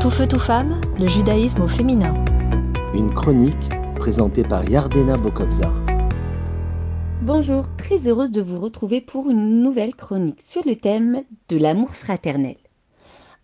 [0.00, 2.14] Tout feu, tout femme, le judaïsme au féminin.
[2.94, 5.74] Une chronique présentée par Yardena Bokobzar.
[7.20, 11.90] Bonjour, très heureuse de vous retrouver pour une nouvelle chronique sur le thème de l'amour
[11.90, 12.56] fraternel.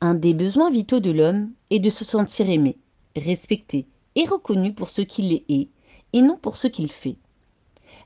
[0.00, 2.78] Un des besoins vitaux de l'homme est de se sentir aimé,
[3.16, 3.84] respecté
[4.14, 7.16] et reconnu pour ce qu'il est et non pour ce qu'il fait.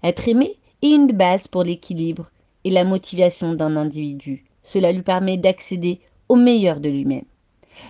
[0.02, 2.28] Être aimé est une base pour l'équilibre
[2.64, 4.44] et la motivation d'un individu.
[4.64, 7.26] Cela lui permet d'accéder au meilleur de lui-même.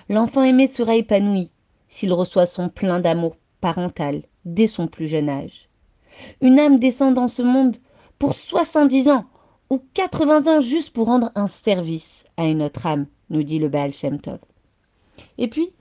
[0.08, 1.50] L'enfant aimé sera épanoui
[1.88, 5.68] s'il reçoit son plein d'amour parental dès son plus jeune âge.
[6.40, 7.76] Une âme descend dans ce monde
[8.18, 9.24] pour 70 ans
[9.70, 13.68] ou 80 ans juste pour rendre un service à une autre âme, nous dit le
[13.68, 14.38] Baal Shem Tov.
[15.38, 15.72] Et puis,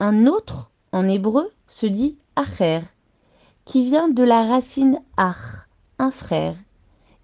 [0.00, 2.80] un autre, en hébreu, se dit acher,
[3.64, 5.66] qui vient de la racine ach,
[5.98, 6.56] un frère,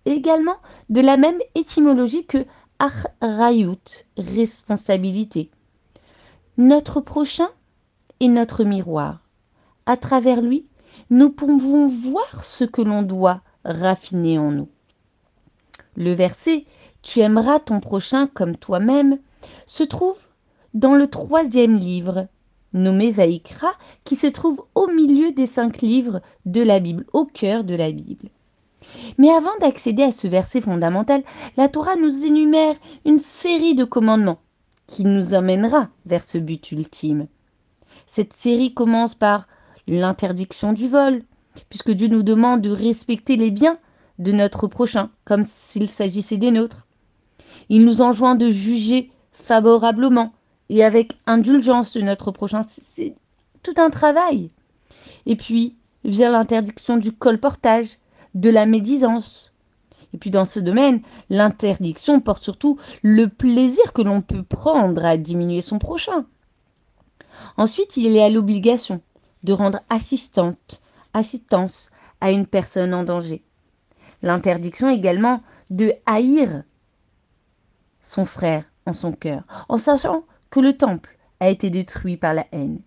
[0.05, 0.57] également
[0.89, 2.45] de la même étymologie que
[2.79, 5.51] achrayut, responsabilité.
[6.59, 7.49] Notre prochain
[8.21, 9.21] est notre miroir.
[9.87, 10.67] À travers lui,
[11.09, 14.69] nous pouvons voir ce que l'on doit raffiner en nous.
[15.97, 16.67] Le verset
[17.01, 19.19] Tu aimeras ton prochain comme toi-même
[19.67, 20.19] se trouve
[20.75, 22.27] dans le troisième livre,
[22.75, 23.73] nommé Vaïkra,
[24.05, 27.93] qui se trouve au milieu des cinq livres de la Bible, au cœur de la
[27.93, 28.29] Bible.
[29.17, 31.23] Mais avant d'accéder à ce verset fondamental,
[31.57, 32.77] la Torah nous énumère
[33.07, 34.42] une série de commandements
[34.93, 37.27] qui nous emmènera vers ce but ultime.
[38.07, 39.49] Cette série commence par
[39.87, 41.23] l'interdiction du vol,
[41.71, 43.79] puisque Dieu nous demande de respecter les biens
[44.19, 46.87] de notre prochain, comme s'il s'agissait des nôtres.
[47.71, 50.35] Il nous enjoint de juger favorablement
[50.69, 52.61] et avec indulgence de notre prochain.
[52.69, 53.15] C'est
[53.63, 54.51] tout un travail.
[55.25, 57.97] Et puis vient l'interdiction du colportage,
[58.35, 59.52] de la médisance,
[60.13, 65.17] et puis dans ce domaine, l'interdiction porte surtout le plaisir que l'on peut prendre à
[65.17, 66.27] diminuer son prochain.
[67.57, 69.01] Ensuite, il y a l'obligation
[69.43, 70.81] de rendre assistante,
[71.15, 73.43] assistance à une personne en danger.
[74.23, 76.63] L'interdiction également de haïr
[78.01, 82.47] son frère en son cœur, en sachant que le temple a été détruit par la
[82.53, 82.81] haine.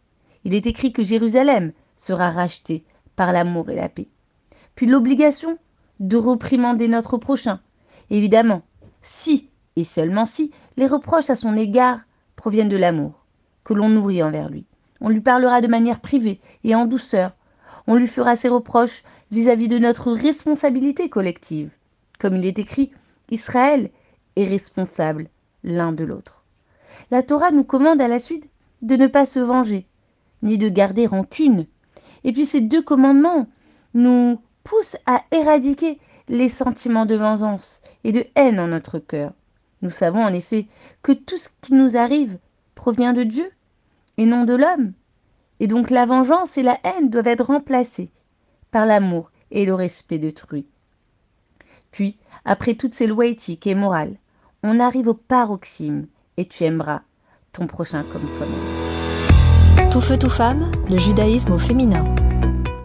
[0.43, 2.83] Il est écrit que Jérusalem sera rachetée
[3.15, 4.09] par l'amour et la paix.
[4.75, 5.57] Puis l'obligation
[5.99, 7.59] de reprimander notre prochain.
[8.09, 8.63] Évidemment,
[9.01, 11.99] si, et seulement si, les reproches à son égard
[12.35, 13.25] proviennent de l'amour
[13.63, 14.65] que l'on nourrit envers lui.
[15.01, 17.35] On lui parlera de manière privée et en douceur.
[17.87, 21.71] On lui fera ses reproches vis-à-vis de notre responsabilité collective.
[22.19, 22.91] Comme il est écrit,
[23.29, 23.89] Israël
[24.35, 25.29] est responsable
[25.63, 26.43] l'un de l'autre.
[27.11, 28.49] La Torah nous commande à la suite
[28.81, 29.87] de ne pas se venger,
[30.41, 31.65] ni de garder rancune.
[32.23, 33.47] Et puis ces deux commandements
[33.93, 39.31] nous pousse à éradiquer les sentiments de vengeance et de haine en notre cœur.
[39.81, 40.65] Nous savons en effet
[41.03, 42.37] que tout ce qui nous arrive
[42.73, 43.49] provient de Dieu
[44.17, 44.91] et non de l'homme.
[45.61, 48.11] Et donc la vengeance et la haine doivent être remplacées
[48.71, 50.65] par l'amour et le respect d'autrui.
[51.91, 54.17] Puis, après toutes ces lois éthiques et morales,
[54.63, 57.03] on arrive au paroxysme et tu aimeras
[57.53, 59.91] ton prochain comme toi-même.
[59.91, 62.03] Tout feu, tout femme, le judaïsme au féminin.